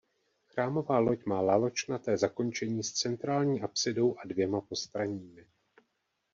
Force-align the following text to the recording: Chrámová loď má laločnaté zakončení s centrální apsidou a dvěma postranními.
Chrámová 0.47 0.99
loď 0.99 1.25
má 1.25 1.41
laločnaté 1.41 2.17
zakončení 2.17 2.83
s 2.83 2.91
centrální 2.91 3.61
apsidou 3.61 4.17
a 4.17 4.27
dvěma 4.27 4.61
postranními. 4.61 5.47